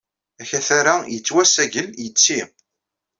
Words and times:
Akatar-a 0.41 0.95
yettwassagel 1.13 1.89
yetti. 2.03 2.39